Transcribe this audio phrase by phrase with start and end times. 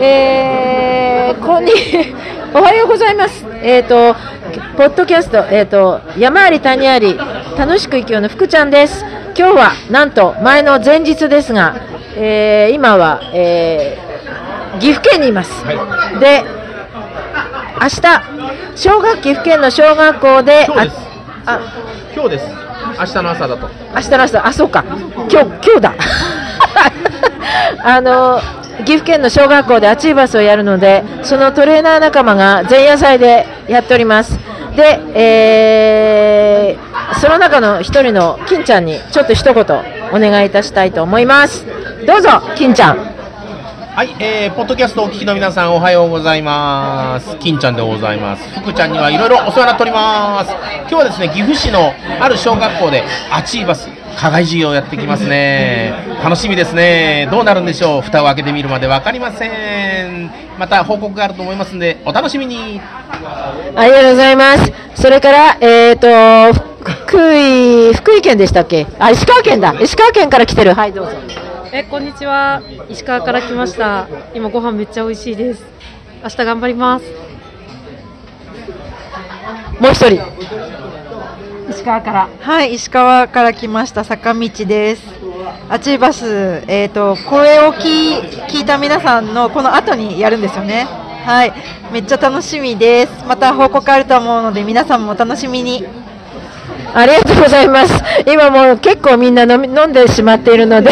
[0.00, 1.72] えー、こんに、
[2.54, 3.44] おはようございます。
[3.62, 4.14] えっ、と、
[4.78, 7.18] ポッドキャスト、えっ、と、山あり谷あり、
[7.58, 9.04] 楽しく生きようの福ちゃんです。
[9.36, 11.76] 今日は、なんと、前の前日ですが、
[12.16, 15.50] えー、今は、えー、岐阜県にいます。
[16.20, 16.42] で、
[17.82, 18.22] 明日、
[18.76, 20.96] 小学岐阜県の小学校で、今日です
[21.44, 21.60] あ、あ
[22.14, 22.46] 今日です。
[22.98, 23.68] 明日の朝だと。
[23.94, 24.82] 明日の朝、あ、そうか、
[25.30, 25.94] 今日、今日だ。
[27.86, 28.40] あの、
[28.78, 34.38] 岐阜県の小学校でアチーバスをやるので、そのトレーナー仲間が前夜祭でやっております。
[34.74, 39.62] で、えー、その中の一人の金ちゃんにちょっと一言
[40.12, 41.66] お願いいたしたいと思います。
[42.06, 42.96] どうぞ、金ちゃん。
[42.96, 47.36] はい、えー、ポッドキャストお聞きの皆さんおはようございます。
[47.36, 48.60] 金ちゃんでございます。
[48.60, 50.50] 福ちゃんにはいろいろお世話になっております。
[50.80, 55.92] 今日はですね、岐阜市のある小学校でアチーバス課外授業をやってきますね。
[56.22, 57.28] 楽しみですね。
[57.30, 58.02] どうなるんでしょう？
[58.02, 59.46] 蓋を開けてみるまでわかりませ
[60.08, 60.30] ん。
[60.58, 62.80] また報告があると思いますんで、お楽しみに。
[63.76, 64.72] ありがとうございます。
[64.94, 66.06] それから、えっ、と、
[66.84, 68.86] 福井、福井県でしたっけ？
[68.98, 69.74] あ、石川県だ。
[69.80, 70.74] 石川県から来てる。
[70.74, 71.12] はい、どうぞ。
[71.72, 75.64] えこんにちは石川から来ました今ご飯めっちゃ美味しいです
[76.22, 77.04] 明日頑張ります
[79.80, 80.22] もう一人。
[81.70, 82.28] 石川から。
[82.40, 85.02] はい、石川から来ました坂道です。
[85.68, 90.86] アチーバス、えっ、と声を聞聞いた皆さんのこの後にやるんですよね。
[91.24, 91.52] はい、
[91.90, 93.24] めっちゃ楽しみです。
[93.26, 95.84] また報告あると思うので皆さんもお楽しみに。
[96.96, 97.92] ありがとうございます。
[98.24, 100.90] 今もう結構みんな飲み飲んでしまっているので、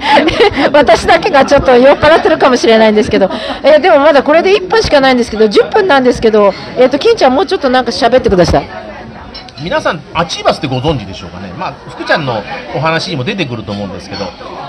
[0.72, 3.30] 私だけがちょっと酔っ払ってるかもしれないんですけど、
[3.62, 8.89] えーでもまだこれで1分しかないんですけど、10分なんですけど、えっ、と、金ちゃんもうちょっとなんか喋ってください。
[9.62, 12.42] 皆さん、アチーバスってご存知でしょうかね、まあ、福ちゃんの
[12.74, 14.24] お話にも出てくると思うんですけど、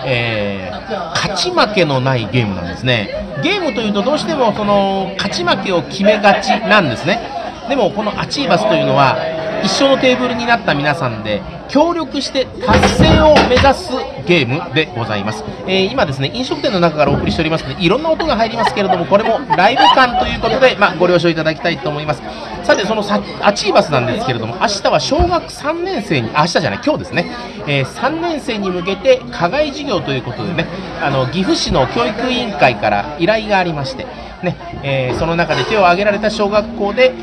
[0.06, 0.82] えー
[1.22, 3.10] 勝ち負けのないゲームなんですね、
[3.44, 7.22] ゲームというと、どうしてもその勝ち負けを決めがちなんですね、
[7.70, 9.18] でもこのアチーバスというのは、
[9.64, 13.92] 一緒のテーブルになった皆さんで、協力して達成を目指す
[14.28, 22.22] ゲームでございます、えー今ですね飲食店の中からお送りしておりますのでいろんな音が入りますけれどもこれもライブ感ということで、まあ、ご了承いただきたいと思います。
[22.64, 23.04] さてその
[23.42, 27.32] アチーバスなんですけれども明日は小学3年生に明日じゃない今日ですね、
[27.68, 30.66] えー3年生に向けて課外授業ということでね
[31.02, 34.06] あの岐阜市の教育委員会から依頼がありまして
[34.44, 37.14] ね、えーその中で手を挙げられた小学校で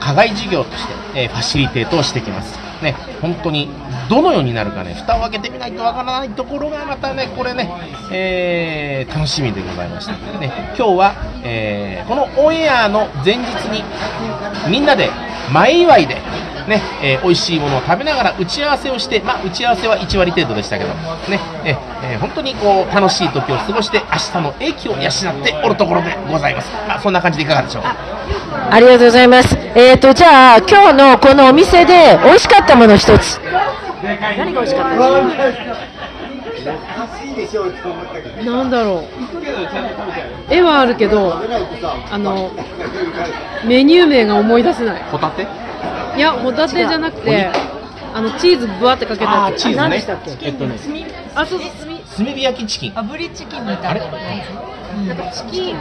[0.00, 2.61] 課外授業として、えーファシリテートをしてきます。
[2.82, 3.70] ね、本当に
[4.08, 7.70] どのようになるかね、蓋を開けてみないとわからないところがまたね、これね、
[8.10, 10.12] えー楽しみでございました。
[10.38, 11.12] ね、今日は、
[11.44, 13.82] えーこのオンエアの前日に、
[14.68, 15.08] みんなで
[15.52, 16.14] 前祝いで、
[16.66, 20.90] ね、えー美味しいものを食べながら打ち合わせをして、まあ、打ち合わせは1割程度でしたけど、
[21.28, 26.70] ね、ええー本当にこう、楽しい時を過ごして、明日の英気を養っておるところでございます。
[26.88, 27.82] あそんな感じでいかがでしょう？
[27.82, 27.96] か。
[28.70, 29.56] ありがとうございます。
[29.74, 33.40] えっ、と、じゃあ、今日のこのお店で美味しかったもの一つ。
[34.02, 34.98] 何が美味しかった
[38.44, 39.04] なんだろう。
[40.52, 42.52] 絵はあるけどあの
[43.64, 45.02] メニュー名が思い出せない。
[45.04, 45.46] ホタテ？
[46.16, 47.50] いやホタテじゃなくて
[48.14, 49.62] あのチーズぶわってかけたやつ。
[49.62, 49.82] チーズね。
[49.82, 50.30] 何でしたっけ？
[50.46, 50.76] えっとね。
[51.34, 52.42] あそう炭火。
[52.42, 52.92] 焼きチキン。
[52.92, 54.00] 炙りチキンみあれ？
[54.00, 55.76] なんかチキン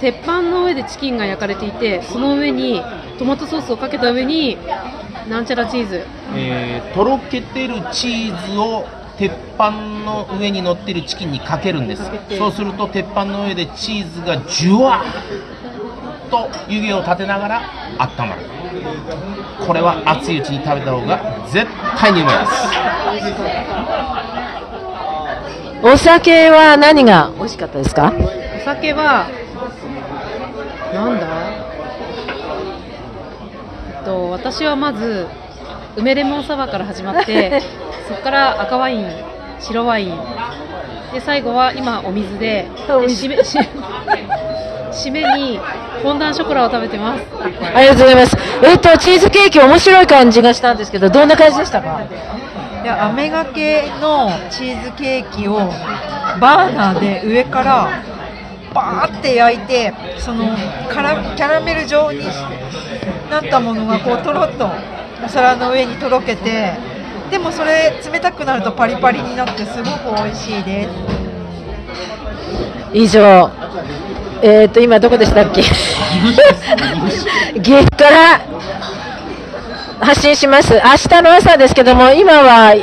[0.00, 2.82] 鉄板の上でチキンが焼かれていてその上に
[3.18, 4.56] トマトソースをかけた上に
[5.28, 6.04] なんちゃらチーズ。
[6.34, 8.84] えーとろけてるチーズを
[9.18, 12.02] 鉄板の上に乗ってるチキンにかけるんです。
[12.38, 17.62] そうすると鉄板の上でチーズがジュワーと湯気を立てながら
[17.98, 18.42] 温まる。
[19.66, 21.66] これは熱いうちに食べた方が絶
[21.98, 22.52] 対にうまいです。
[25.82, 28.12] お酒は何が美味しかったですか？
[28.16, 29.26] お酒は
[31.00, 31.26] なんだ？
[33.98, 35.26] えっと私はまず
[35.96, 37.60] 梅レモンサワーから始まって
[38.08, 39.06] そこから赤ワイン
[39.58, 40.18] 白ワイン
[41.12, 43.58] で最後は今お水で締めし
[44.92, 45.60] 締めに
[46.02, 47.22] フォンダンショコラを食べてます。
[47.74, 48.36] ありがとうございます。
[48.62, 52.00] えっ、と、チーズケーキ面白い感じがしたんですけど、どんな感じでしたか？
[52.82, 55.58] いや、アメがけのチーズケーキを
[56.40, 57.88] バーナーで上から
[58.74, 60.56] バーって焼いて、その
[60.88, 62.20] カラキャラメル状に
[63.30, 64.70] なったものがこうとろっと
[65.24, 66.72] お皿の上にとろけて、
[67.30, 70.90] でもそれ冷たくなるとパリパリになってすごく美味しいです。
[72.92, 73.50] 以上。
[74.42, 75.62] えっ、と、今どこでしたっけ？
[75.62, 75.70] 岐
[77.72, 78.40] 阜から
[80.00, 80.72] 発信します。
[80.72, 82.74] 明日の朝ですけども、今は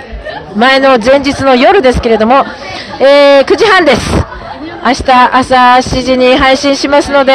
[0.55, 2.45] 前の前日の夜ですけれども、
[3.01, 4.36] えー9時半です。
[4.87, 7.33] 明日朝7時に配信しますので、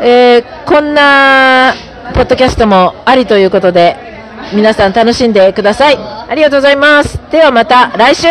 [0.00, 1.72] えーこんな
[2.12, 3.96] ポッドキャストもありということで、
[4.52, 5.96] 皆さん楽しんでください。
[5.96, 7.20] ありがとうございます。
[7.30, 8.26] ではまた来週